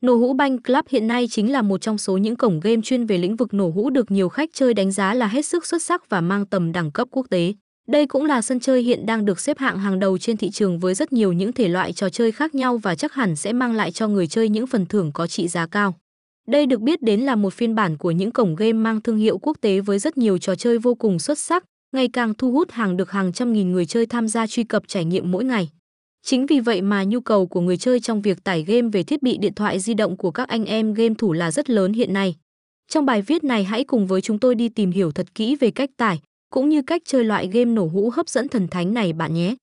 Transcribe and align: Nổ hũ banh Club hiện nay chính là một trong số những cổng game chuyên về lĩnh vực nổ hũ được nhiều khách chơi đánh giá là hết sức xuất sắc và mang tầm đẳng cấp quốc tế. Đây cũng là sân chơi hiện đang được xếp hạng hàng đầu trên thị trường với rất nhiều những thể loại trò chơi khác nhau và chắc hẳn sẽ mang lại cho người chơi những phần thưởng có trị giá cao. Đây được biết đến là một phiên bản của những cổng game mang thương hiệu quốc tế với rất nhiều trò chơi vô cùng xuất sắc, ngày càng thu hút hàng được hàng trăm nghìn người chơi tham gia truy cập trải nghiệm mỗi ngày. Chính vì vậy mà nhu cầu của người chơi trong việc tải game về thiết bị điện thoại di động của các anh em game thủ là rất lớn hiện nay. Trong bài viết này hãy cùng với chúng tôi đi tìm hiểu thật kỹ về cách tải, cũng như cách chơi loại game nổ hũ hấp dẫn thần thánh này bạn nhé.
Nổ 0.00 0.14
hũ 0.16 0.32
banh 0.32 0.62
Club 0.62 0.84
hiện 0.88 1.06
nay 1.06 1.28
chính 1.30 1.52
là 1.52 1.62
một 1.62 1.80
trong 1.80 1.98
số 1.98 2.16
những 2.16 2.36
cổng 2.36 2.60
game 2.60 2.82
chuyên 2.82 3.06
về 3.06 3.18
lĩnh 3.18 3.36
vực 3.36 3.54
nổ 3.54 3.70
hũ 3.70 3.90
được 3.90 4.10
nhiều 4.10 4.28
khách 4.28 4.50
chơi 4.52 4.74
đánh 4.74 4.92
giá 4.92 5.14
là 5.14 5.26
hết 5.26 5.46
sức 5.46 5.66
xuất 5.66 5.82
sắc 5.82 6.10
và 6.10 6.20
mang 6.20 6.46
tầm 6.46 6.72
đẳng 6.72 6.90
cấp 6.90 7.08
quốc 7.10 7.26
tế. 7.30 7.54
Đây 7.88 8.06
cũng 8.06 8.24
là 8.24 8.42
sân 8.42 8.60
chơi 8.60 8.82
hiện 8.82 9.06
đang 9.06 9.24
được 9.24 9.40
xếp 9.40 9.58
hạng 9.58 9.78
hàng 9.78 9.98
đầu 9.98 10.18
trên 10.18 10.36
thị 10.36 10.50
trường 10.50 10.78
với 10.78 10.94
rất 10.94 11.12
nhiều 11.12 11.32
những 11.32 11.52
thể 11.52 11.68
loại 11.68 11.92
trò 11.92 12.08
chơi 12.08 12.32
khác 12.32 12.54
nhau 12.54 12.78
và 12.78 12.94
chắc 12.94 13.12
hẳn 13.12 13.36
sẽ 13.36 13.52
mang 13.52 13.72
lại 13.74 13.92
cho 13.92 14.08
người 14.08 14.26
chơi 14.26 14.48
những 14.48 14.66
phần 14.66 14.86
thưởng 14.86 15.10
có 15.12 15.26
trị 15.26 15.48
giá 15.48 15.66
cao. 15.66 15.94
Đây 16.48 16.66
được 16.66 16.80
biết 16.80 17.02
đến 17.02 17.20
là 17.20 17.36
một 17.36 17.54
phiên 17.54 17.74
bản 17.74 17.96
của 17.96 18.10
những 18.10 18.30
cổng 18.30 18.54
game 18.54 18.72
mang 18.72 19.00
thương 19.00 19.16
hiệu 19.16 19.38
quốc 19.38 19.56
tế 19.60 19.80
với 19.80 19.98
rất 19.98 20.18
nhiều 20.18 20.38
trò 20.38 20.54
chơi 20.54 20.78
vô 20.78 20.94
cùng 20.94 21.18
xuất 21.18 21.38
sắc, 21.38 21.64
ngày 21.92 22.08
càng 22.12 22.34
thu 22.34 22.52
hút 22.52 22.70
hàng 22.70 22.96
được 22.96 23.10
hàng 23.10 23.32
trăm 23.32 23.52
nghìn 23.52 23.72
người 23.72 23.86
chơi 23.86 24.06
tham 24.06 24.28
gia 24.28 24.46
truy 24.46 24.64
cập 24.64 24.82
trải 24.86 25.04
nghiệm 25.04 25.30
mỗi 25.30 25.44
ngày. 25.44 25.68
Chính 26.22 26.46
vì 26.46 26.60
vậy 26.60 26.82
mà 26.82 27.04
nhu 27.04 27.20
cầu 27.20 27.46
của 27.46 27.60
người 27.60 27.76
chơi 27.76 28.00
trong 28.00 28.22
việc 28.22 28.44
tải 28.44 28.62
game 28.62 28.88
về 28.92 29.02
thiết 29.02 29.22
bị 29.22 29.36
điện 29.36 29.54
thoại 29.54 29.80
di 29.80 29.94
động 29.94 30.16
của 30.16 30.30
các 30.30 30.48
anh 30.48 30.64
em 30.64 30.94
game 30.94 31.14
thủ 31.18 31.32
là 31.32 31.50
rất 31.50 31.70
lớn 31.70 31.92
hiện 31.92 32.12
nay. 32.12 32.34
Trong 32.88 33.06
bài 33.06 33.22
viết 33.22 33.44
này 33.44 33.64
hãy 33.64 33.84
cùng 33.84 34.06
với 34.06 34.20
chúng 34.20 34.38
tôi 34.38 34.54
đi 34.54 34.68
tìm 34.68 34.90
hiểu 34.90 35.12
thật 35.12 35.34
kỹ 35.34 35.56
về 35.56 35.70
cách 35.70 35.90
tải, 35.96 36.20
cũng 36.50 36.68
như 36.68 36.82
cách 36.82 37.02
chơi 37.04 37.24
loại 37.24 37.48
game 37.48 37.64
nổ 37.64 37.86
hũ 37.86 38.10
hấp 38.10 38.28
dẫn 38.28 38.48
thần 38.48 38.68
thánh 38.68 38.94
này 38.94 39.12
bạn 39.12 39.34
nhé. 39.34 39.54